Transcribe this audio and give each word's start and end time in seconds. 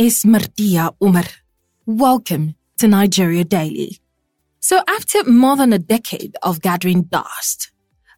Is 0.00 0.24
Martia 0.24 0.94
Umar. 1.02 1.26
Welcome 1.84 2.54
to 2.78 2.88
Nigeria 2.88 3.44
Daily. 3.44 3.98
So, 4.58 4.80
after 4.88 5.24
more 5.24 5.58
than 5.58 5.74
a 5.74 5.78
decade 5.78 6.36
of 6.42 6.62
gathering 6.62 7.02
dust, 7.02 7.70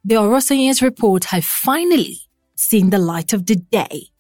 the 0.05 0.15
Oronsaye's 0.15 0.81
report 0.81 1.25
has 1.35 1.45
finally 1.45 2.19
seen 2.55 2.91
the 2.91 3.01
light 3.01 3.33
of 3.33 3.47
the 3.47 3.57
day. 3.57 4.11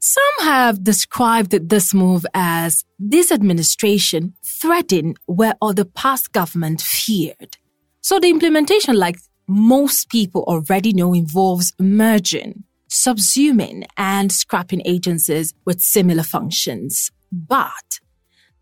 Some 0.00 0.38
have 0.40 0.82
described 0.82 1.52
this 1.52 1.94
move 1.94 2.26
as 2.34 2.84
this 2.98 3.30
administration 3.30 4.34
threading 4.44 5.14
where 5.26 5.54
other 5.62 5.84
past 5.84 6.32
government 6.32 6.80
feared. 6.80 7.58
So 8.00 8.18
the 8.18 8.28
implementation, 8.28 8.96
like 8.96 9.20
most 9.46 10.08
people 10.08 10.42
already 10.48 10.92
know, 10.92 11.14
involves 11.14 11.74
merging 11.78 12.64
subsuming 12.94 13.84
and 13.96 14.30
scrapping 14.30 14.80
agencies 14.84 15.52
with 15.66 15.80
similar 15.80 16.22
functions. 16.22 17.10
But 17.32 18.00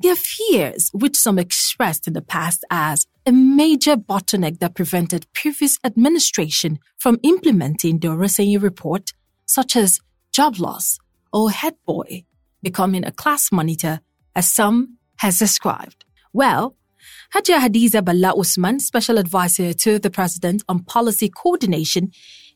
there 0.00 0.12
are 0.12 0.16
fears 0.16 0.90
which 0.92 1.16
some 1.16 1.38
expressed 1.38 2.08
in 2.08 2.14
the 2.14 2.22
past 2.22 2.64
as 2.70 3.06
a 3.26 3.32
major 3.32 3.96
bottleneck 3.96 4.58
that 4.58 4.74
prevented 4.74 5.26
previous 5.34 5.78
administration 5.84 6.78
from 6.98 7.20
implementing 7.22 7.98
the 7.98 8.08
Oronsaye 8.08 8.56
report, 8.56 9.12
such 9.44 9.76
as 9.76 10.00
job 10.32 10.58
loss 10.58 10.98
or 11.32 11.50
head 11.50 11.74
boy 11.86 12.24
becoming 12.62 13.04
a 13.04 13.12
class 13.12 13.52
monitor, 13.52 14.00
as 14.34 14.48
some 14.48 14.96
has 15.18 15.38
described. 15.38 16.04
Well, 16.32 16.76
Hajia 17.34 17.58
Hadiza 17.58 18.04
Bala 18.04 18.38
Usman, 18.38 18.80
special 18.80 19.18
advisor 19.18 19.72
to 19.72 19.98
the 19.98 20.10
president 20.10 20.62
on 20.68 20.84
policy 20.84 21.28
coordination, 21.28 22.10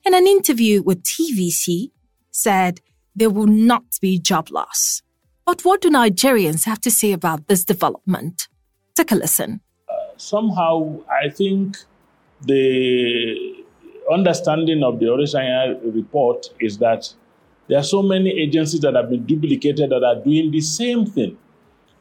in 0.07 0.15
an 0.15 0.27
interview 0.27 0.83
with 0.83 1.03
TVC, 1.03 1.91
said 2.31 2.81
there 3.17 3.31
will 3.31 3.49
not 3.49 3.83
be 4.01 4.19
job 4.19 4.51
loss. 4.51 5.03
But 5.45 5.65
what 5.65 5.81
do 5.81 5.91
Nigerians 5.91 6.65
have 6.65 6.81
to 6.83 6.91
say 6.91 7.13
about 7.13 7.49
this 7.49 7.65
development? 7.65 8.47
Take 8.97 9.11
a 9.11 9.17
listen. 9.17 9.61
Uh, 9.89 9.95
somehow, 10.17 11.01
I 11.11 11.29
think 11.29 11.79
the 12.43 13.65
understanding 14.13 14.83
of 14.85 15.01
the 15.01 15.07
Oronsaye 15.07 15.81
report 15.93 16.51
is 16.61 16.79
that 16.79 17.13
there 17.69 17.79
are 17.79 17.85
so 17.85 18.01
many 18.03 18.31
agencies 18.31 18.81
that 18.81 18.95
have 18.95 19.11
been 19.11 19.25
duplicated 19.27 19.91
that 19.91 20.05
are 20.05 20.23
doing 20.23 20.53
the 20.53 20.61
same 20.61 21.05
thing. 21.05 21.37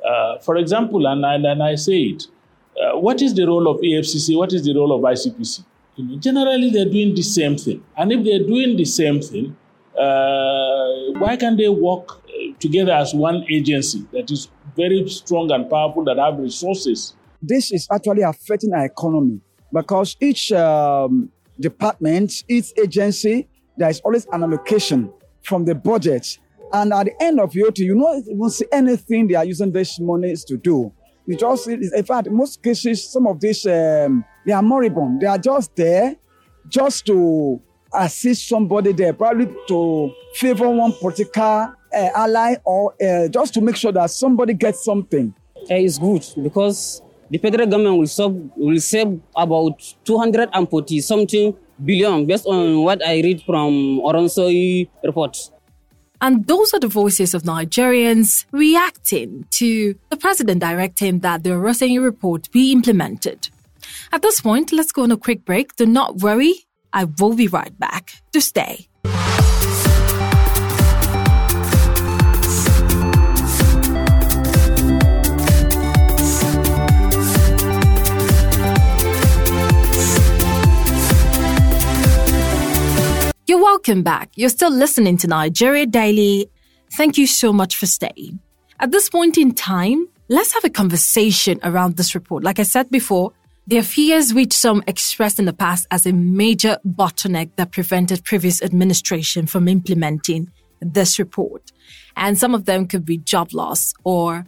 Uh, 0.08 0.38
for 0.40 0.58
example, 0.58 1.08
and 1.08 1.26
I, 1.26 1.36
and 1.36 1.64
I 1.64 1.74
say 1.74 2.02
it, 2.02 2.24
uh, 2.80 3.00
what 3.00 3.22
is 3.24 3.34
the 3.34 3.48
role 3.48 3.68
of 3.68 3.78
EFCC? 3.82 4.38
What 4.38 4.54
is 4.54 4.64
the 4.64 4.76
role 4.76 4.92
of 4.96 5.02
ICPC? 5.02 5.64
You 5.96 6.06
know, 6.06 6.18
generally, 6.18 6.70
they're 6.72 6.90
doing 6.90 7.16
the 7.16 7.22
same 7.22 7.58
thing. 7.58 7.84
And 7.98 8.12
if 8.12 8.24
they're 8.24 8.46
doing 8.46 8.76
the 8.76 8.86
same 8.86 9.22
thing, 9.22 9.56
uh, 9.98 11.20
why 11.20 11.38
can't 11.40 11.58
they 11.58 11.70
work 11.70 12.12
uh, 12.12 12.54
together 12.60 12.92
as 12.92 13.14
one 13.14 13.46
agency 13.50 14.06
that 14.12 14.30
is 14.30 14.50
very 14.76 15.08
strong 15.08 15.52
and 15.52 15.70
powerful, 15.70 16.04
that 16.04 16.18
have 16.18 16.38
resources? 16.38 17.16
This 17.42 17.72
is 17.72 17.88
actually 17.92 18.24
affecting 18.24 18.74
our 18.74 18.86
economy 18.86 19.40
because 19.72 20.18
each 20.20 20.52
um, 20.52 21.30
department, 21.60 22.44
each 22.50 22.74
agency, 22.78 23.48
there 23.78 23.90
is 23.90 24.02
always 24.02 24.26
an 24.34 24.44
allocation 24.44 25.14
from 25.44 25.64
the 25.64 25.76
budget. 25.76 26.40
And 26.74 26.92
at 26.92 27.06
the 27.06 27.24
end 27.24 27.40
of 27.40 27.56
year, 27.56 27.70
you 27.76 27.96
know, 27.96 28.16
you 28.16 28.36
won't 28.36 28.52
see 28.52 28.66
anything 28.72 29.28
they 29.28 29.36
are 29.36 29.46
using 29.46 29.72
these 29.72 29.98
monies 30.00 30.44
to 30.46 30.58
do. 30.58 30.92
You 31.26 31.38
just, 31.38 31.68
in 31.68 32.04
fact, 32.04 32.30
most 32.30 32.62
cases, 32.62 33.10
some 33.10 33.28
of 33.28 33.40
these, 33.40 33.66
um, 33.66 34.26
they 34.46 34.54
are 34.54 34.62
moribund. 34.62 35.22
They 35.22 35.28
are 35.28 35.38
just 35.38 35.76
there 35.76 36.16
just 36.68 37.06
to 37.08 37.62
assist 37.94 38.48
somebody 38.48 38.92
there, 38.92 39.14
probably 39.14 39.48
to 39.68 40.12
favor 40.34 40.70
one 40.70 40.94
particular 41.02 41.76
uh, 41.96 42.10
ally 42.16 42.56
or 42.66 42.94
uh, 43.02 43.28
just 43.28 43.54
to 43.54 43.62
make 43.62 43.76
sure 43.76 43.92
that 43.92 44.10
somebody 44.12 44.54
gets 44.54 44.84
something. 44.84 45.34
Uh, 45.70 45.76
it's 45.76 45.98
good 45.98 46.26
because 46.44 47.02
the 47.30 47.38
federal 47.38 47.68
government 47.68 47.98
will 47.98 48.08
save, 48.08 48.36
will 48.56 48.80
save 48.80 49.20
about 49.36 49.82
240 50.04 51.02
something 51.02 51.56
billion 51.84 52.26
based 52.26 52.46
on 52.46 52.84
what 52.84 53.06
I 53.06 53.22
read 53.22 53.42
from 53.44 54.00
Oronsaye 54.00 54.90
report. 55.04 55.38
And 56.22 56.48
those 56.48 56.74
are 56.74 56.80
the 56.80 56.88
voices 56.88 57.34
of 57.34 57.44
Nigerians 57.44 58.46
reacting 58.52 59.46
to 59.52 59.96
the 60.10 60.18
president 60.18 60.62
directing 60.62 61.20
that 61.20 61.44
the 61.44 61.52
Oronsaye 61.52 61.98
report 62.00 62.50
be 62.52 62.72
implemented. 62.72 63.50
At 64.12 64.22
this 64.22 64.42
point, 64.42 64.72
let's 64.72 64.92
go 64.92 65.04
on 65.04 65.12
a 65.12 65.18
quick 65.18 65.46
break. 65.46 65.76
Do 65.76 65.86
not 65.86 66.18
worry, 66.18 66.54
I 66.94 67.06
will 67.06 67.36
be 67.36 67.48
right 67.48 67.78
back. 67.78 68.12
To 68.34 68.42
stay. 68.42 68.88
You're 83.48 83.62
welcome 83.62 84.02
back. 84.02 84.32
You're 84.36 84.50
still 84.50 84.72
listening 84.72 85.18
to 85.18 85.28
Nigeria 85.28 85.86
Daily. 85.86 86.50
Thank 86.94 87.18
you 87.18 87.28
so 87.28 87.54
much 87.54 87.76
for 87.76 87.86
staying. 87.86 88.40
At 88.80 88.92
this 88.92 89.08
point 89.08 89.38
in 89.38 89.54
time, 89.54 90.08
let's 90.30 90.52
have 90.54 90.66
a 90.66 90.70
conversation 90.70 91.60
around 91.64 91.96
this 91.96 92.16
report. 92.16 92.44
Like 92.44 92.60
I 92.60 92.64
said 92.64 92.90
before, 92.90 93.34
there 93.68 93.80
are 93.80 93.84
fears 93.84 94.34
which 94.34 94.54
some 94.54 94.84
expressed 94.88 95.40
in 95.40 95.46
the 95.46 95.54
past 95.54 95.88
as 95.90 96.06
a 96.06 96.14
major 96.14 96.78
bottleneck 96.86 97.50
that 97.56 97.72
prevented 97.72 98.24
previous 98.24 98.62
administration 98.62 99.48
from 99.48 99.68
implementing 99.68 100.52
this 100.82 101.18
report. 101.18 101.72
And 102.16 102.38
some 102.38 102.54
of 102.54 102.66
them 102.66 102.88
could 102.88 103.06
be 103.06 103.18
job 103.18 103.54
loss 103.54 103.94
or, 104.04 104.46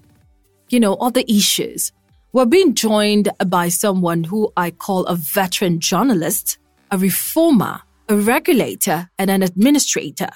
you 0.69 0.79
know, 0.79 0.93
other 0.95 1.23
issues. 1.27 1.91
We're 2.31 2.45
being 2.45 2.75
joined 2.75 3.29
by 3.47 3.69
someone 3.69 4.23
who 4.23 4.51
I 4.55 4.69
call 4.69 5.05
a 5.05 5.15
veteran 5.15 5.79
journalist, 5.79 6.59
a 6.91 6.97
reformer, 6.97 7.81
a 8.07 8.15
regulator 8.15 9.09
and 9.17 9.31
an 9.31 9.41
administrator 9.41 10.29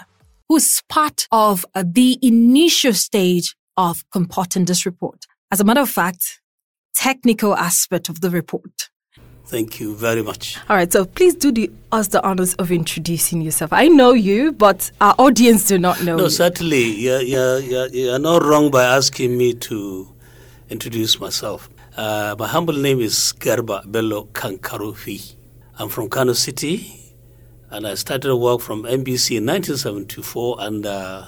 who's 0.50 0.82
part 0.90 1.28
of 1.32 1.66
the 1.76 2.18
initial 2.22 2.94
stage 2.94 3.56
of 3.78 4.04
comporting 4.10 4.66
this 4.66 4.86
report. 4.86 5.26
As 5.52 5.60
a 5.60 5.64
matter 5.64 5.82
of 5.82 5.90
fact, 5.90 6.41
technical 6.94 7.56
aspect 7.56 8.10
of 8.10 8.22
the 8.22 8.30
report. 8.30 8.90
Thank 9.52 9.82
you 9.82 9.96
very 9.96 10.24
much. 10.24 10.58
All 10.70 10.78
right, 10.78 10.92
so 10.92 11.04
please 11.04 11.36
do 11.36 11.52
the, 11.52 11.70
us 11.92 12.08
the 12.08 12.26
honors 12.26 12.54
of 12.54 12.72
introducing 12.72 13.42
yourself. 13.42 13.74
I 13.74 13.90
know 13.90 14.14
you, 14.14 14.54
but 14.54 14.90
our 15.02 15.14
audience 15.20 15.68
do 15.68 15.78
not 15.78 16.02
know. 16.04 16.16
No, 16.16 16.24
you. 16.24 16.30
certainly, 16.30 16.84
you're, 16.84 17.22
you're, 17.22 17.60
you're, 17.60 18.18
not 18.18 18.44
wrong 18.44 18.72
by 18.72 18.86
asking 18.86 19.38
me 19.38 19.54
to 19.56 20.16
introduce 20.70 21.20
myself. 21.20 21.70
Uh, 21.98 22.34
my 22.40 22.48
humble 22.48 22.76
name 22.76 23.02
is 23.02 23.34
Garba 23.40 23.92
Bello 23.92 24.30
Kankarofi. 24.32 25.36
I'm 25.78 25.90
from 25.90 26.08
Kano 26.08 26.32
City, 26.32 27.14
and 27.72 27.86
I 27.86 27.96
started 27.96 28.34
work 28.34 28.62
from 28.62 28.84
NBC 28.84 29.38
in 29.38 29.46
1974 29.48 30.62
under 30.62 31.28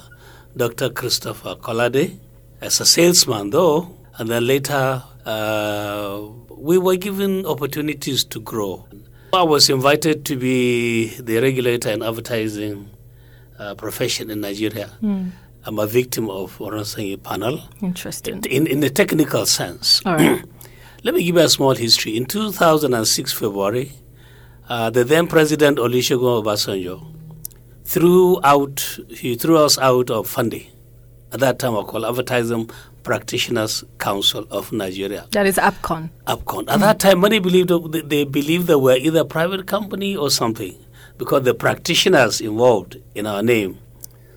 Dr. 0.56 0.92
Christopher 0.92 1.56
Kolade 1.56 2.20
as 2.62 2.80
a 2.80 2.86
salesman, 2.86 3.50
though, 3.50 3.98
and 4.18 4.30
then 4.30 4.48
later 4.48 5.04
uh, 5.26 6.22
we 6.50 6.78
were 6.78 6.96
given 6.96 7.46
opportunities 7.46 8.24
to 8.26 8.40
grow. 8.40 8.88
I 9.34 9.44
was 9.44 9.70
invited 9.70 10.26
to 10.26 10.36
be 10.36 11.08
the 11.20 11.40
regulator 11.40 11.90
in 11.90 12.04
advertising 12.04 12.90
uh, 13.58 13.76
profession 13.76 14.30
in 14.30 14.42
Nigeria. 14.42 14.92
Mm. 15.02 15.32
I'm 15.66 15.80
a 15.80 15.88
victim 15.88 16.30
of 16.30 16.60
Oronsaye 16.60 17.16
panel. 17.18 17.62
Interesting. 17.82 18.44
In, 18.50 18.68
in 18.68 18.82
the 18.82 18.90
technical 18.90 19.46
sense. 19.46 20.02
All 20.06 20.16
right. 20.16 20.44
Let 21.04 21.16
me 21.16 21.24
give 21.24 21.36
you 21.36 21.42
a 21.42 21.50
small 21.50 21.74
history. 21.76 22.16
In 22.16 22.26
2006 22.26 23.34
February, 23.34 23.92
uh, 24.70 24.90
the 24.90 25.04
then 25.04 25.28
president 25.28 25.78
Olusegun 25.78 26.44
Obasanjo 26.44 27.14
threw 27.86 28.40
out 28.44 28.98
he 29.10 29.36
threw 29.36 29.58
us 29.58 29.78
out 29.78 30.10
of 30.10 30.28
funding. 30.28 30.66
At 31.34 31.40
that 31.40 31.58
time, 31.58 31.76
I 31.76 31.82
called 31.82 32.06
Advertising 32.06 32.70
Practitioners 33.02 33.84
Council 33.98 34.46
of 34.52 34.72
Nigeria. 34.72 35.26
That 35.32 35.48
is 35.48 35.58
APCON. 35.58 36.12
APCON. 36.28 36.70
At 36.70 36.78
mm. 36.78 36.80
that 36.82 37.00
time, 37.00 37.22
many 37.22 37.40
believed 37.40 37.70
they 38.08 38.24
believed 38.24 38.68
they 38.68 38.76
were 38.76 38.96
either 38.98 39.22
a 39.22 39.26
private 39.26 39.66
company 39.66 40.16
or 40.16 40.30
something, 40.30 40.78
because 41.18 41.42
the 41.42 41.56
practitioners 41.56 42.40
involved 42.40 42.98
in 43.16 43.26
our 43.26 43.42
name 43.42 43.80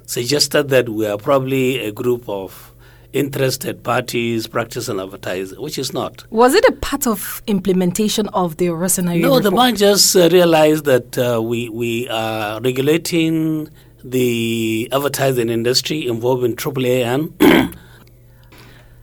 suggested 0.06 0.70
that 0.70 0.88
we 0.88 1.06
are 1.06 1.18
probably 1.18 1.80
a 1.80 1.92
group 1.92 2.26
of 2.30 2.72
interested 3.12 3.82
parties 3.84 4.46
practice 4.46 4.88
and 4.88 4.98
advertising, 4.98 5.60
which 5.60 5.78
is 5.78 5.92
not. 5.92 6.24
Was 6.30 6.54
it 6.54 6.64
a 6.66 6.72
part 6.72 7.06
of 7.06 7.42
implementation 7.46 8.28
of 8.28 8.56
the 8.56 8.70
Oronsaye 8.70 9.02
No, 9.04 9.12
report? 9.36 9.42
the 9.42 9.50
man 9.50 9.76
just 9.76 10.16
uh, 10.16 10.30
realized 10.32 10.86
that 10.86 11.18
uh, 11.18 11.42
we, 11.42 11.68
we 11.68 12.08
are 12.08 12.58
regulating 12.62 13.68
the 14.10 14.88
advertising 14.92 15.48
industry 15.48 16.06
involving 16.06 16.54
AAA 16.56 17.04
and 17.04 17.74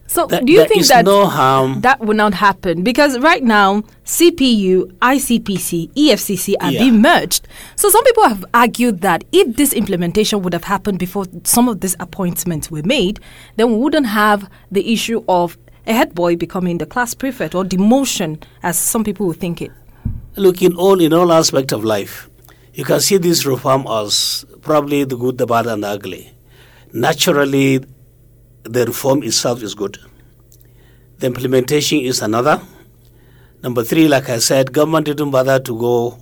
So 0.08 0.28
That- 0.28 0.46
do 0.46 0.54
you 0.54 0.68
think 0.68 0.86
that 0.88 1.06
no 1.06 1.26
harm. 1.26 1.82
that 1.82 2.00
would 2.02 2.18
not 2.18 2.36
happen? 2.36 2.84
Because 2.84 3.18
right 3.20 3.42
now, 3.44 3.82
CPU, 4.06 4.86
ICPC, 5.02 5.90
EFCC 5.96 6.54
are 6.62 6.72
Yeah. 6.72 6.80
being 6.82 7.02
merged. 7.02 7.48
So 7.76 7.90
some 7.90 8.04
people 8.04 8.28
have 8.28 8.46
argued 8.54 9.02
that 9.02 9.24
if 9.32 9.56
this 9.56 9.74
implementation 9.74 10.44
would 10.44 10.54
have 10.54 10.66
happened 10.66 11.00
before 11.00 11.26
some 11.46 11.68
of 11.68 11.80
these 11.80 11.96
appointments 12.00 12.70
were 12.70 12.84
made, 12.84 13.20
then 13.56 13.72
we 13.72 13.78
wouldn't 13.78 14.06
have 14.06 14.48
the 14.72 14.94
issue 14.94 15.24
of 15.28 15.58
a 15.88 15.94
head 15.94 16.14
boy 16.14 16.36
becoming 16.36 16.78
the 16.78 16.86
class 16.86 17.16
prefect 17.16 17.56
or 17.56 17.64
demotion, 17.64 18.40
as 18.62 18.78
some 18.78 19.04
people 19.04 19.26
would 19.26 19.40
think 19.40 19.64
it. 19.64 19.72
Look, 20.36 20.62
in 20.62 20.76
all 20.76 21.02
in 21.02 21.12
all 21.12 21.32
aspects 21.34 21.74
of 21.74 21.84
life, 21.84 22.30
you 22.76 22.86
can 22.86 23.00
see 23.00 23.18
this 23.18 23.48
reform 23.48 23.86
as 23.90 24.46
probably 24.63 25.04
the 25.04 25.15
good, 25.18 25.38
the 25.38 25.45
bad, 25.45 25.68
and 25.68 25.83
the 25.83 25.89
ugly. 25.89 26.33
Naturally, 26.94 27.80
the 28.63 28.86
reform 28.86 29.24
itself 29.24 29.62
is 29.62 29.75
good. 29.75 30.00
The 31.19 31.27
implementation 31.27 32.00
is 32.00 32.21
another. 32.21 32.62
Number 33.62 33.83
three, 33.83 34.07
like 34.07 34.30
I 34.30 34.39
said, 34.39 34.74
government 34.74 35.06
didn't 35.06 35.31
bother 35.31 35.60
to 35.60 35.80
go 35.80 36.19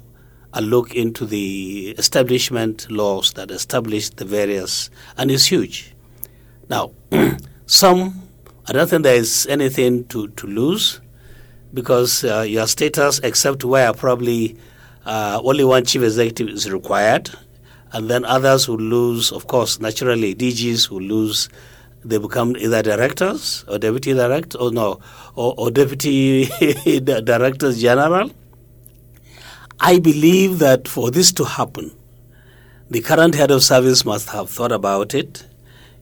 and 0.53 0.69
look 0.69 0.95
into 0.95 1.25
the 1.25 1.95
establishment 1.97 2.89
laws 2.91 3.33
that 3.33 3.51
establish 3.51 4.09
the 4.09 4.25
various, 4.25 4.89
and 5.17 5.31
it's 5.31 5.45
huge. 5.45 5.93
Now, 6.69 6.91
some, 7.65 8.27
I 8.67 8.73
don't 8.73 8.89
think 8.89 9.03
there 9.03 9.15
is 9.15 9.47
anything 9.47 10.05
to, 10.05 10.27
to 10.27 10.47
lose 10.47 10.99
because 11.73 12.23
uh, 12.23 12.41
your 12.41 12.67
status, 12.67 13.19
except 13.19 13.63
where 13.63 13.93
probably 13.93 14.57
uh, 15.05 15.39
only 15.43 15.63
one 15.63 15.85
chief 15.85 16.03
executive 16.03 16.49
is 16.49 16.69
required, 16.69 17.29
and 17.93 18.09
then 18.09 18.25
others 18.25 18.65
who 18.65 18.77
lose, 18.77 19.31
of 19.31 19.47
course, 19.47 19.79
naturally, 19.79 20.35
DGs 20.35 20.87
who 20.87 20.99
lose. 20.99 21.49
They 22.03 22.17
become 22.17 22.55
either 22.57 22.81
directors 22.81 23.63
or 23.67 23.77
deputy 23.77 24.13
director, 24.13 24.57
or 24.57 24.71
no, 24.71 24.99
or, 25.35 25.53
or 25.57 25.69
deputy 25.69 26.45
directors 26.99 27.79
general. 27.79 28.31
I 29.79 29.99
believe 29.99 30.59
that 30.59 30.87
for 30.87 31.11
this 31.11 31.31
to 31.33 31.43
happen, 31.43 31.91
the 32.89 33.01
current 33.01 33.35
head 33.35 33.51
of 33.51 33.63
service 33.63 34.03
must 34.03 34.29
have 34.29 34.49
thought 34.49 34.71
about 34.71 35.13
it. 35.13 35.45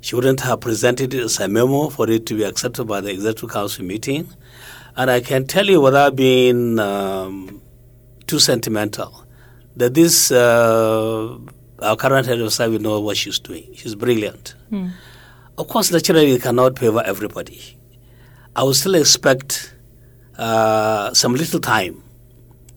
She 0.01 0.15
wouldn't 0.15 0.39
have 0.41 0.61
presented 0.61 1.13
it 1.13 1.21
as 1.21 1.39
a 1.39 1.47
memo 1.47 1.89
for 1.89 2.09
it 2.09 2.25
to 2.27 2.33
be 2.35 2.43
accepted 2.43 2.85
by 2.85 3.01
the 3.01 3.11
executive 3.11 3.51
council 3.51 3.85
meeting. 3.85 4.27
And 4.95 5.11
I 5.11 5.19
can 5.19 5.45
tell 5.45 5.65
you 5.65 5.81
without 5.81 6.15
being 6.15 6.79
um, 6.79 7.61
too 8.25 8.39
sentimental 8.39 9.25
that 9.75 9.93
this, 9.93 10.31
uh, 10.31 11.37
our 11.81 11.95
current 11.95 12.25
head 12.27 12.39
of 12.39 12.51
service 12.53 12.81
knows 12.81 13.01
what 13.01 13.17
she's 13.17 13.39
doing. 13.39 13.71
She's 13.75 13.95
brilliant. 13.95 14.55
Of 15.57 15.67
course, 15.67 15.91
naturally, 15.91 16.31
you 16.31 16.39
cannot 16.39 16.79
favor 16.79 17.01
everybody. 17.05 17.61
I 18.55 18.63
would 18.63 18.75
still 18.75 18.95
expect 18.95 19.73
uh, 20.37 21.13
some 21.13 21.33
little 21.35 21.59
time. 21.59 22.03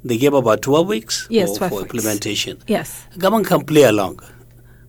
They 0.04 0.16
gave 0.18 0.34
about 0.34 0.62
12 0.62 0.88
weeks 0.88 1.26
Yes, 1.30 1.52
for, 1.52 1.68
12 1.68 1.70
for 1.70 1.76
weeks. 1.82 1.94
implementation. 1.94 2.58
Yes. 2.66 3.06
Government 3.18 3.46
can 3.46 3.64
play 3.64 3.84
along. 3.84 4.18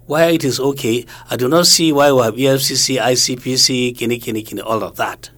Why 0.08 0.26
it 0.32 0.44
is 0.44 0.60
okay, 0.60 1.06
I 1.30 1.36
do 1.38 1.48
not 1.48 1.68
see 1.68 1.94
why 1.94 2.12
we 2.12 2.22
have 2.24 2.34
EFCC, 2.36 2.98
ICPC, 3.00 3.96
kini, 3.98 4.18
kini, 4.20 4.42
kini, 4.44 4.62
all 4.62 4.84
of 4.84 4.96
that. 4.98 5.30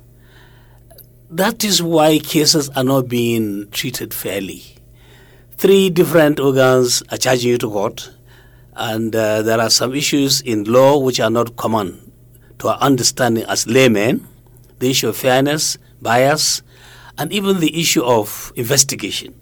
That 1.30 1.64
is 1.64 1.84
why 1.84 2.20
cases 2.20 2.70
are 2.70 2.84
not 2.84 3.08
being 3.10 3.70
treated 3.72 4.14
fairly. 4.14 4.64
Three 5.58 5.90
different 5.90 6.40
organs 6.40 7.04
are 7.12 7.18
charging 7.18 7.50
you 7.52 7.58
to 7.60 7.70
court, 7.70 8.12
and 8.76 9.16
uh, 9.16 9.42
there 9.42 9.60
are 9.60 9.70
some 9.70 9.94
issues 9.94 10.42
in 10.42 10.64
law 10.66 10.98
which 10.98 11.20
are 11.20 11.30
not 11.30 11.56
common 11.56 12.12
to 12.60 12.70
our 12.70 12.78
understanding 12.80 13.46
as 13.48 13.68
laymen 13.68 14.28
the 14.80 14.90
issue 14.90 15.08
of 15.10 15.16
fairness, 15.16 15.78
bias, 16.02 16.62
and 17.18 17.32
even 17.32 17.60
the 17.60 17.80
issue 17.80 18.04
of 18.04 18.52
investigation. 18.56 19.34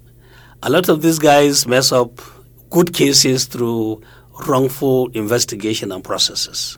A 0.61 0.69
lot 0.69 0.89
of 0.89 1.01
these 1.01 1.19
guys 1.19 1.67
mess 1.67 1.91
up 1.91 2.21
good 2.69 2.93
cases 2.93 3.45
through 3.45 4.01
wrongful 4.47 5.07
investigation 5.09 5.91
and 5.91 6.03
processes. 6.03 6.77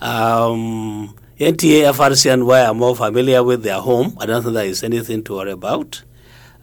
Um, 0.00 1.14
NTA, 1.38 1.92
FRC, 1.92 2.32
and 2.32 2.46
Y 2.46 2.64
are 2.64 2.74
more 2.74 2.96
familiar 2.96 3.42
with 3.42 3.62
their 3.62 3.80
home. 3.80 4.16
I 4.20 4.26
don't 4.26 4.42
think 4.42 4.54
there 4.54 4.66
is 4.66 4.82
anything 4.82 5.22
to 5.24 5.34
worry 5.34 5.52
about. 5.52 6.02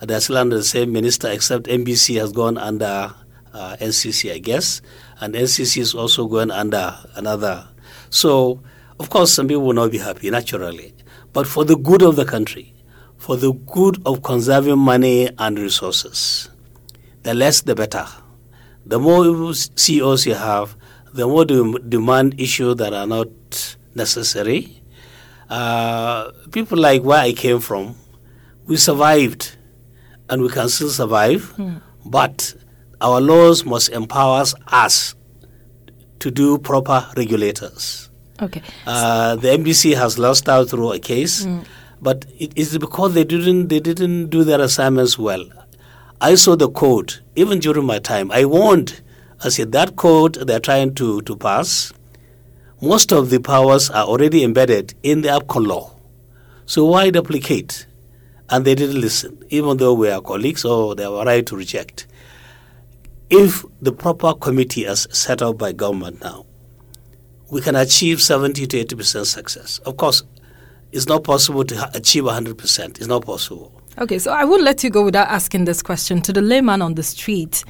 They're 0.02 0.20
still 0.20 0.38
under 0.38 0.58
the 0.58 0.64
same 0.64 0.92
minister, 0.92 1.32
except 1.32 1.66
NBC 1.66 2.20
has 2.20 2.32
gone 2.32 2.58
under 2.58 3.14
uh, 3.58 3.76
NCC, 3.78 4.32
I 4.34 4.38
guess, 4.38 4.82
and 5.20 5.34
NCC 5.34 5.82
is 5.82 5.94
also 5.96 6.28
going 6.28 6.52
under 6.52 6.96
another. 7.16 7.68
So, 8.10 8.62
of 9.00 9.10
course, 9.10 9.34
some 9.34 9.48
people 9.48 9.64
will 9.64 9.74
not 9.74 9.92
be 9.92 9.98
happy, 9.98 10.30
naturally. 10.30 10.94
But 11.34 11.48
for 11.48 11.66
the 11.66 11.76
good 11.76 12.02
of 12.02 12.16
the 12.16 12.26
country, 12.26 12.74
for 13.18 13.36
the 13.36 13.54
good 13.54 14.02
of 14.06 14.22
conserving 14.22 14.78
money 14.80 15.30
and 15.38 15.58
resources, 15.60 16.50
the 17.24 17.34
less 17.34 17.62
the 17.62 17.76
better. 17.76 18.06
The 18.86 19.00
more 19.00 19.54
CEOs 19.54 20.26
you 20.26 20.36
have, 20.36 20.78
the 21.14 21.28
more 21.28 21.46
you 21.50 21.78
demand 21.80 22.40
issues 22.40 22.76
that 22.78 22.94
are 22.94 23.08
not 23.08 23.28
necessary. 23.96 24.82
Uh, 25.50 26.32
people 26.52 26.78
like 26.78 27.02
where 27.04 27.20
I 27.20 27.34
came 27.34 27.60
from, 27.60 27.96
we 28.66 28.78
survived 28.78 29.58
and 30.30 30.42
we 30.42 30.50
can 30.50 30.70
still 30.70 30.90
survive, 30.90 31.54
but 32.06 32.54
our 33.02 33.22
laws 33.22 33.66
must 33.66 33.90
empower 33.90 34.44
us 34.68 35.16
to 36.20 36.32
do 36.32 36.58
proper 36.58 37.08
regulators. 37.16 38.10
Okay. 38.42 38.62
Uh, 38.86 39.36
the 39.36 39.48
NBC 39.50 39.96
has 39.96 40.18
lost 40.20 40.48
out 40.50 40.70
through 40.70 40.92
a 40.94 41.00
case, 41.00 41.48
but 42.02 42.26
it 42.38 42.54
is 42.56 42.78
because 42.78 43.14
they 43.14 43.24
didn't 43.24 43.68
they 43.68 43.80
didn't 43.80 44.30
do 44.30 44.44
their 44.44 44.62
assignments 44.62 45.18
well. 45.18 45.46
I 46.22 46.36
saw 46.36 46.56
the 46.56 46.70
code 46.70 47.16
even 47.36 47.60
during 47.60 47.86
my 47.86 48.00
time. 48.00 48.32
I 48.32 48.46
warned. 48.46 49.02
I 49.44 49.50
said 49.50 49.72
that 49.74 49.96
code 49.96 50.36
they're 50.48 50.60
trying 50.60 50.96
to 50.96 51.22
to 51.22 51.36
pass. 51.36 51.94
Most 52.82 53.12
of 53.12 53.30
the 53.32 53.40
powers 53.40 53.90
are 53.90 54.06
already 54.06 54.44
embedded 54.44 54.94
in 55.02 55.22
the 55.22 55.30
APCON 55.30 55.66
law. 55.68 55.96
So 56.66 56.86
why 56.86 57.10
duplicate? 57.10 57.86
And 58.50 58.66
they 58.66 58.76
didn't 58.76 59.02
listen, 59.02 59.44
even 59.50 59.78
though 59.78 59.94
we 59.94 60.10
are 60.10 60.22
colleagues, 60.22 60.62
so 60.62 60.94
they 60.94 61.08
were 61.08 61.24
right 61.26 61.46
to 61.46 61.56
reject. 61.56 62.07
If 63.30 63.66
the 63.82 63.92
proper 63.92 64.34
committee 64.34 64.86
is 64.86 65.08
set 65.12 65.42
up 65.42 65.58
by 65.58 65.74
government 65.74 66.22
now, 66.22 66.46
we 67.50 67.62
can 67.62 67.76
achieve 67.76 68.22
70 68.22 68.68
to 68.68 68.78
80 68.80 68.96
percent 68.96 69.28
success. 69.28 69.80
Of 69.80 69.98
course, 69.98 70.24
it's 70.92 71.08
not 71.08 71.24
possible 71.24 71.66
to 71.66 71.90
achieve 71.94 72.26
100 72.26 72.58
percent. 72.58 72.98
It's 73.00 73.08
not 73.08 73.26
possible. 73.26 73.82
Okay, 74.00 74.20
so 74.20 74.32
I 74.32 74.46
won't 74.46 74.64
let 74.64 74.84
you 74.84 74.90
go 74.90 75.04
without 75.04 75.28
asking 75.28 75.66
this 75.66 75.82
question 75.82 76.22
to 76.22 76.32
the 76.32 76.42
layman 76.42 76.82
on 76.82 76.94
the 76.94 77.04
street. 77.04 77.64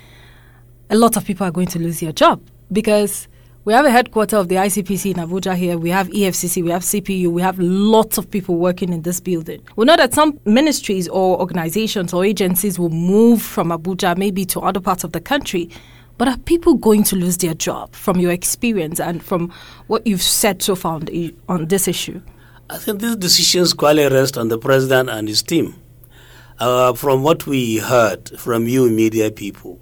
A 0.90 0.96
lot 0.96 1.18
of 1.18 1.26
people 1.26 1.48
are 1.48 1.52
going 1.52 1.68
to 1.68 1.80
lose 1.80 2.02
their 2.02 2.12
job 2.12 2.42
because 2.72 3.28
we 3.68 3.74
have 3.74 3.84
a 3.86 3.92
headquarter 3.92 4.38
of 4.38 4.48
the 4.48 4.56
ICPC 4.56 5.12
in 5.12 5.18
Abuja 5.18 5.54
here. 5.54 5.78
We 5.78 5.90
have 5.90 6.08
EFCC, 6.08 6.64
we 6.64 6.70
have 6.72 6.84
CPU, 6.84 7.28
we 7.28 7.42
have 7.42 7.60
lots 7.60 8.18
of 8.18 8.32
people 8.32 8.56
working 8.56 8.94
in 8.94 9.02
this 9.02 9.20
building. 9.20 9.62
We 9.76 9.84
know 9.84 9.98
that 9.98 10.14
some 10.14 10.40
ministries 10.46 11.10
or 11.10 11.38
organizations 11.38 12.14
or 12.14 12.24
agencies 12.24 12.80
will 12.80 12.92
move 12.92 13.42
from 13.42 13.68
Abuja 13.68 14.16
maybe 14.16 14.46
to 14.46 14.62
other 14.62 14.80
parts 14.80 15.04
of 15.04 15.12
the 15.12 15.20
country. 15.20 15.70
But 16.18 16.30
are 16.30 16.38
people 16.38 16.76
going 16.76 17.04
to 17.04 17.18
lose 17.18 17.36
their 17.36 17.56
job 17.56 17.94
from 17.94 18.22
your 18.22 18.32
experience 18.32 19.02
and 19.02 19.22
from 19.22 19.52
what 19.88 20.08
you've 20.08 20.22
said 20.22 20.62
so 20.64 20.74
far 20.74 20.94
on, 20.94 21.02
the, 21.02 21.36
on 21.50 21.66
this 21.66 21.90
issue? 21.90 22.22
I 22.70 22.78
think 22.78 23.02
these 23.02 23.18
decisions 23.18 23.74
quite 23.74 23.98
rest 23.98 24.38
on 24.38 24.48
the 24.48 24.58
president 24.58 25.10
and 25.10 25.28
his 25.28 25.44
team. 25.44 25.76
Uh, 26.58 26.94
from 26.94 27.22
what 27.22 27.46
we 27.46 27.80
heard 27.80 28.30
from 28.40 28.66
you 28.70 28.90
media 28.90 29.30
people, 29.30 29.78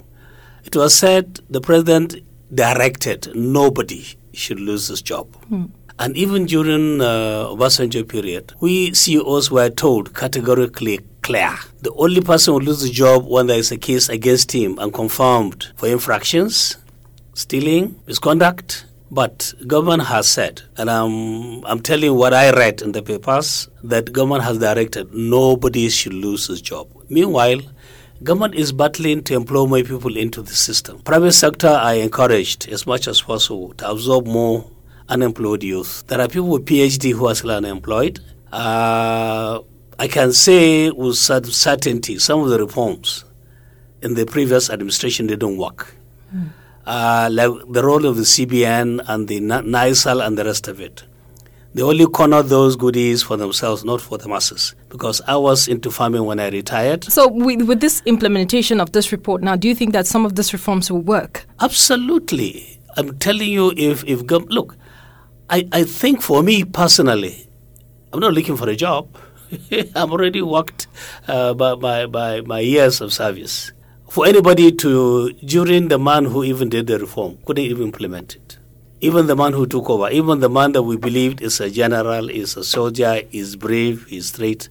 it 0.63 0.75
was 0.75 0.95
said 0.95 1.39
the 1.51 1.61
president 1.61 2.15
directed 2.55 3.35
nobody 3.35 4.05
should 4.33 4.59
lose 4.59 4.87
his 4.87 5.01
job. 5.01 5.27
And 5.97 6.17
even 6.17 6.45
during 6.45 6.99
uh, 6.99 7.47
Obasanjo 7.47 8.07
period, 8.07 8.53
we 8.59 8.93
CEOs 8.93 9.49
were 9.49 9.69
told 9.69 10.13
categorically 10.13 10.99
clear. 11.21 11.55
The 11.81 11.93
only 11.93 12.19
person 12.21 12.53
who 12.53 12.59
loses 12.59 12.89
the 12.89 12.93
job 12.93 13.25
when 13.27 13.47
there 13.47 13.57
is 13.57 13.71
a 13.71 13.77
case 13.77 14.09
against 14.09 14.51
him 14.51 14.77
and 14.77 14.93
confirmed 14.93 15.67
for 15.77 15.87
infractions, 15.87 16.77
stealing, 17.33 17.99
misconduct. 18.07 18.85
But 19.11 19.53
government 19.67 20.03
has 20.03 20.27
said, 20.27 20.63
and 20.77 20.89
I'm, 20.89 21.63
I'm 21.65 21.79
telling 21.79 22.05
you 22.05 22.13
what 22.13 22.33
I 22.33 22.51
read 22.51 22.81
in 22.81 22.91
the 22.91 23.01
papers, 23.01 23.69
that 23.83 24.11
government 24.11 24.43
has 24.43 24.57
directed 24.57 25.13
nobody 25.13 25.87
should 25.89 26.13
lose 26.13 26.47
his 26.47 26.61
job. 26.61 26.87
Meanwhile, 27.07 27.61
government 28.23 28.55
is 28.55 28.71
battling 28.71 29.23
to 29.23 29.33
employ 29.35 29.65
more 29.65 29.83
people 29.83 30.15
into 30.17 30.41
the 30.41 30.53
system. 30.53 30.99
Private 30.99 31.33
sector 31.33 31.67
are 31.67 31.95
encouraged 31.95 32.67
as 32.69 32.87
much 32.87 33.07
as 33.07 33.21
possible 33.21 33.73
to 33.75 33.89
absorb 33.89 34.25
more 34.25 34.69
unemployed 35.09 35.63
youth. 35.63 36.03
There 36.07 36.19
are 36.19 36.27
people 36.27 36.49
with 36.49 36.65
PhD 36.65 37.13
who 37.13 37.27
are 37.27 37.35
still 37.35 37.51
unemployed. 37.51 38.19
Uh, 38.51 39.61
I 39.99 40.07
can 40.07 40.33
say 40.33 40.89
with 40.91 41.15
certainty 41.17 42.19
some 42.19 42.41
of 42.41 42.49
the 42.49 42.59
reforms 42.59 43.25
in 44.01 44.13
the 44.13 44.25
previous 44.25 44.69
administration 44.69 45.27
didn't 45.27 45.57
work. 45.57 45.95
Uh, 46.85 47.29
like 47.31 47.49
the 47.69 47.83
role 47.83 48.05
of 48.05 48.15
the 48.15 48.23
CBN 48.23 49.03
and 49.07 49.27
the 49.27 49.39
NIRSAL 49.39 50.25
and 50.25 50.37
the 50.37 50.45
rest 50.45 50.67
of 50.67 50.79
it. 50.79 51.03
They 51.73 51.81
only 51.81 52.05
corner 52.05 52.43
those 52.43 52.75
goodies 52.75 53.23
for 53.23 53.35
themselves, 53.37 53.83
not 53.83 54.01
for 54.01 54.17
the 54.17 54.29
masses. 54.29 54.75
Because 54.95 55.21
I 55.27 55.35
was 55.35 55.67
into 55.67 55.91
farming 55.91 56.23
when 56.23 56.39
I 56.39 56.47
retired. 56.49 57.03
So, 57.03 57.27
with, 57.27 57.63
with 57.63 57.81
this 57.81 58.01
implementation 58.05 58.79
of 58.79 58.93
this 58.93 59.11
report 59.11 59.43
now, 59.43 59.57
do 59.57 59.67
you 59.67 59.75
think 59.75 59.91
that 59.91 60.07
some 60.07 60.25
of 60.25 60.35
these 60.35 60.53
reforms 60.53 60.89
will 60.89 61.01
work? 61.01 61.45
Absolutely. 61.59 62.79
I'm 62.95 63.17
telling 63.17 63.49
you, 63.49 63.73
if, 63.75 64.05
if 64.05 64.21
look, 64.21 64.77
I, 65.49 65.67
I 65.73 65.83
think 65.83 66.21
for 66.21 66.41
me 66.41 66.63
personally, 66.63 67.47
I'm 68.13 68.21
not 68.21 68.33
looking 68.33 68.55
for 68.55 68.69
a 68.69 68.75
job. 68.77 69.09
I'm 69.95 70.11
already 70.11 70.41
worked 70.41 70.87
uh, 71.27 71.53
by, 71.53 71.75
by, 71.75 72.05
by 72.05 72.41
my 72.41 72.61
years 72.61 73.01
of 73.01 73.11
service. 73.11 73.73
For 74.09 74.25
anybody 74.25 74.71
to, 74.71 75.33
during 75.33 75.89
the 75.89 75.99
man 75.99 76.25
who 76.25 76.45
even 76.45 76.69
did 76.69 76.87
the 76.87 76.97
reform, 76.99 77.37
couldn't 77.45 77.65
even 77.65 77.83
implement 77.83 78.37
it. 78.37 78.57
Even 79.01 79.27
the 79.27 79.35
man 79.35 79.51
who 79.51 79.67
took 79.67 79.89
over, 79.89 80.09
even 80.09 80.39
the 80.39 80.49
man 80.49 80.71
that 80.71 80.83
we 80.83 80.95
believed 80.95 81.41
is 81.41 81.59
a 81.59 81.69
general, 81.69 82.29
is 82.29 82.55
a 82.55 82.63
soldier, 82.63 83.21
is 83.31 83.55
brave, 83.57 84.07
is 84.09 84.29
straight. 84.29 84.69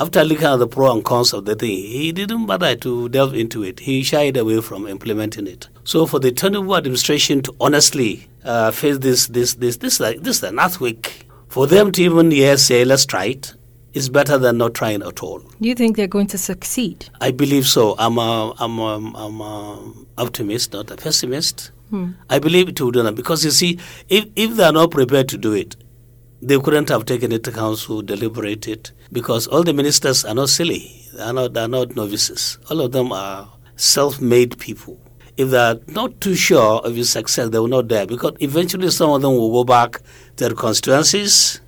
After 0.00 0.24
looking 0.24 0.46
at 0.46 0.56
the 0.56 0.66
pro 0.66 0.90
and 0.92 1.04
cons 1.04 1.34
of 1.34 1.44
the 1.44 1.54
thing, 1.54 1.76
he 1.76 2.10
didn't 2.10 2.46
bother 2.46 2.74
to 2.74 3.10
delve 3.10 3.34
into 3.34 3.62
it. 3.62 3.80
He 3.80 4.02
shied 4.02 4.38
away 4.38 4.62
from 4.62 4.86
implementing 4.86 5.46
it. 5.46 5.68
So 5.84 6.06
for 6.06 6.18
the 6.18 6.32
Tinubu 6.32 6.74
administration 6.78 7.42
to 7.42 7.54
honestly 7.60 8.26
uh, 8.42 8.70
face 8.70 8.96
this, 8.96 9.26
this, 9.26 9.52
this, 9.56 9.76
this, 9.76 9.98
this, 9.98 10.18
this 10.22 10.36
is 10.38 10.42
an 10.42 10.58
earthquake, 10.58 11.28
for 11.48 11.66
them 11.66 11.92
to 11.92 12.02
even 12.02 12.30
yes 12.30 12.62
say 12.62 12.82
let's 12.86 13.04
try 13.04 13.26
it, 13.26 13.52
is 13.92 14.08
better 14.08 14.38
than 14.38 14.56
not 14.56 14.72
trying 14.72 15.02
at 15.02 15.22
all. 15.22 15.40
Do 15.40 15.68
you 15.68 15.74
think 15.74 15.96
they're 15.96 16.06
going 16.06 16.28
to 16.28 16.38
succeed? 16.38 17.10
I 17.20 17.30
believe 17.30 17.66
so. 17.66 17.94
I'm 17.98 18.16
a, 18.16 18.54
I'm 18.58 18.78
a, 18.78 18.94
I'm 19.14 19.40
a 19.42 19.92
optimist, 20.16 20.72
not 20.72 20.90
a 20.90 20.96
pessimist. 20.96 21.72
Hmm. 21.90 22.12
I 22.30 22.38
believe 22.38 22.70
it 22.70 22.80
will 22.80 22.90
do 22.90 23.02
that 23.02 23.16
because 23.16 23.44
you 23.44 23.50
see, 23.50 23.78
if, 24.08 24.24
if 24.34 24.56
they 24.56 24.64
are 24.64 24.72
not 24.72 24.92
prepared 24.92 25.28
to 25.28 25.36
do 25.36 25.52
it, 25.52 25.76
they 26.42 26.58
couldn't 26.58 26.88
have 26.88 27.04
taken 27.04 27.32
it 27.32 27.44
to 27.44 27.52
council, 27.52 28.02
deliberated, 28.02 28.90
because 29.12 29.46
all 29.46 29.62
the 29.62 29.72
ministers 29.74 30.24
are 30.24 30.34
not 30.34 30.48
silly. 30.48 31.06
They 31.14 31.22
are 31.22 31.32
not, 31.32 31.52
they 31.54 31.60
are 31.60 31.68
not 31.68 31.96
novices. 31.96 32.58
All 32.70 32.80
of 32.80 32.92
them 32.92 33.12
are 33.12 33.52
self-made 33.76 34.58
people. 34.58 35.00
If 35.36 35.50
they 35.50 35.58
are 35.58 35.78
not 35.86 36.20
too 36.20 36.34
sure 36.34 36.80
of 36.80 36.96
your 36.96 37.04
success, 37.04 37.48
they 37.50 37.58
will 37.58 37.68
not 37.68 37.88
dare, 37.88 38.06
because 38.06 38.32
eventually 38.40 38.90
some 38.90 39.10
of 39.10 39.22
them 39.22 39.32
will 39.32 39.52
go 39.52 39.64
back 39.64 40.00
to 40.36 40.44
their 40.44 40.54
constituencies. 40.54 41.60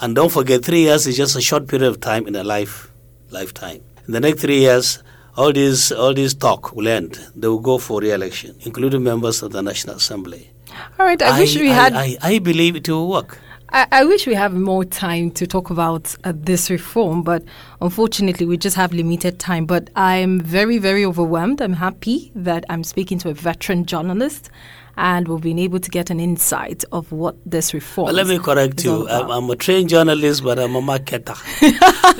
And 0.00 0.14
don't 0.14 0.30
forget, 0.30 0.64
three 0.64 0.82
years 0.82 1.06
is 1.06 1.16
just 1.16 1.36
a 1.36 1.40
short 1.40 1.68
period 1.68 1.88
of 1.88 2.00
time 2.00 2.26
in 2.26 2.36
a 2.36 2.44
life 2.44 2.92
lifetime. 3.30 3.80
In 4.06 4.12
the 4.12 4.20
next 4.20 4.40
three 4.40 4.60
years, 4.60 5.02
all 5.36 5.52
this 5.52 5.90
all 5.90 6.14
this 6.14 6.34
talk 6.34 6.74
will 6.74 6.88
end. 6.88 7.18
They 7.34 7.48
will 7.48 7.60
go 7.60 7.78
for 7.78 8.00
re-election, 8.00 8.56
including 8.60 9.02
members 9.02 9.42
of 9.42 9.52
the 9.52 9.62
National 9.62 9.96
Assembly. 9.96 10.50
All 10.98 11.06
right. 11.06 11.20
I, 11.22 11.36
I 11.36 11.40
wish 11.40 11.56
we 11.56 11.70
I, 11.70 11.74
had. 11.74 11.92
I, 11.94 12.16
I, 12.22 12.38
believe 12.38 12.76
it 12.76 12.88
will 12.88 13.08
work. 13.08 13.38
I, 13.76 13.86
I 13.92 14.04
wish 14.06 14.26
we 14.26 14.32
have 14.32 14.54
more 14.54 14.86
time 14.86 15.30
to 15.32 15.46
talk 15.46 15.68
about 15.68 16.16
uh, 16.24 16.32
this 16.34 16.70
reform, 16.70 17.22
but 17.22 17.44
unfortunately, 17.82 18.46
we 18.46 18.56
just 18.56 18.74
have 18.74 18.94
limited 18.94 19.38
time. 19.38 19.66
But 19.66 19.90
I'm 19.94 20.40
very, 20.40 20.78
very 20.78 21.04
overwhelmed. 21.04 21.60
I'm 21.60 21.74
happy 21.74 22.32
that 22.34 22.64
I'm 22.70 22.82
speaking 22.82 23.18
to 23.18 23.28
a 23.28 23.34
veteran 23.34 23.84
journalist 23.84 24.48
and 24.96 25.28
we've 25.28 25.42
been 25.42 25.58
able 25.58 25.78
to 25.78 25.90
get 25.90 26.08
an 26.08 26.20
insight 26.20 26.86
of 26.90 27.12
what 27.12 27.36
this 27.44 27.74
reform. 27.74 28.06
Well, 28.06 28.14
let 28.14 28.28
me 28.28 28.38
correct 28.38 28.82
you. 28.82 29.06
I'm, 29.10 29.30
I'm, 29.30 29.50
a 29.50 29.56
trained 29.56 29.90
journalist, 29.90 30.42
but 30.42 30.58
I'm 30.58 30.74
a 30.74 30.80
marketer 30.80 31.36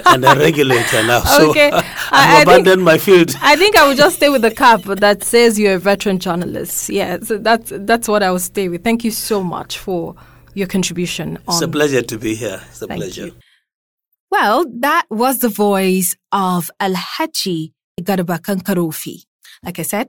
and 0.12 0.26
a 0.26 0.36
regulator 0.36 1.06
now. 1.06 1.20
So 1.20 1.52
okay. 1.52 1.70
I, 1.72 2.22
have 2.22 2.42
abandoned 2.42 2.84
my 2.84 2.98
field. 2.98 3.34
I 3.40 3.56
think 3.56 3.78
I 3.78 3.88
will 3.88 3.96
just 3.96 4.16
stay 4.16 4.28
with 4.28 4.42
the 4.42 4.50
cap 4.50 4.82
that 4.82 5.24
says 5.24 5.58
you're 5.58 5.76
a 5.76 5.78
veteran 5.78 6.18
journalist. 6.18 6.90
Yeah, 6.90 7.20
so 7.22 7.38
that's 7.38 7.72
that's 7.74 8.08
what 8.08 8.22
I 8.22 8.30
will 8.30 8.40
stay 8.40 8.68
with. 8.68 8.84
Thank 8.84 9.04
you 9.04 9.10
so 9.10 9.42
much 9.42 9.78
for 9.78 10.14
your 10.56 10.66
contribution. 10.66 11.38
it's 11.46 11.60
a 11.60 11.68
pleasure 11.68 12.02
to 12.02 12.18
be 12.18 12.34
here. 12.34 12.60
It's 12.70 12.82
a 12.82 12.88
pleasure. 12.88 13.26
You. 13.26 13.34
Well, 14.30 14.64
that 14.80 15.04
was 15.10 15.38
the 15.38 15.50
voice 15.50 16.16
of 16.32 16.70
Alhaji 16.80 17.72
Garba 18.00 18.40
Kankarofi. 18.40 19.24
Like 19.62 19.78
I 19.78 19.82
said, 19.82 20.08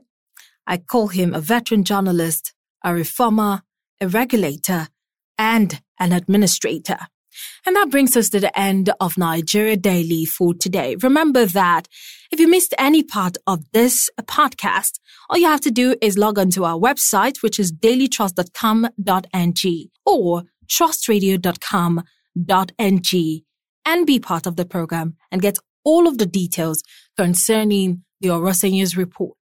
I 0.66 0.78
call 0.78 1.08
him 1.08 1.34
a 1.34 1.40
veteran 1.40 1.84
journalist 1.84 2.54
a 2.84 2.94
reformer, 2.94 3.62
a 4.00 4.08
regulator, 4.08 4.88
and 5.36 5.82
an 5.98 6.12
administrator. 6.12 6.98
And 7.66 7.76
that 7.76 7.90
brings 7.90 8.16
us 8.16 8.30
to 8.30 8.40
the 8.40 8.58
end 8.58 8.90
of 9.00 9.18
Nigeria 9.18 9.76
Daily 9.76 10.24
for 10.24 10.54
today. 10.54 10.96
Remember 11.02 11.44
that 11.46 11.86
if 12.30 12.38
you 12.40 12.48
missed 12.48 12.74
any 12.78 13.02
part 13.02 13.36
of 13.46 13.70
this 13.72 14.08
podcast, 14.22 14.98
all 15.30 15.38
you 15.38 15.46
have 15.46 15.62
to 15.62 15.70
do 15.70 15.96
is 16.00 16.18
log 16.18 16.38
on 16.38 16.50
to 16.50 16.64
our 16.64 16.78
website, 16.78 17.42
which 17.42 17.58
is 17.58 17.72
dailytrust.com.ng 17.72 19.90
or 20.06 20.44
trustradio.com.ng 20.68 23.42
and 23.86 24.06
be 24.06 24.20
part 24.20 24.46
of 24.46 24.56
the 24.56 24.66
program 24.66 25.16
and 25.32 25.40
get 25.40 25.56
all 25.84 26.06
of 26.06 26.18
the 26.18 26.26
details 26.26 26.82
concerning 27.16 28.04
the 28.20 28.28
Oronsaye's 28.28 28.94
report. 28.96 29.36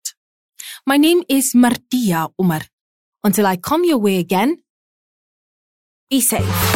My 0.85 0.97
name 0.97 1.23
is 1.27 1.55
Martia 1.55 2.29
Umar. 2.39 2.61
Until 3.23 3.47
I 3.47 3.57
come 3.57 3.83
your 3.85 3.97
way 3.97 4.19
again, 4.19 4.57
be 6.09 6.21
safe. 6.21 6.74